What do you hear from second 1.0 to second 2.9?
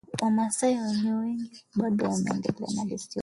wengi bado wameendelea na